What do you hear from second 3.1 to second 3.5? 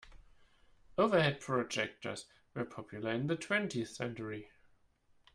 in the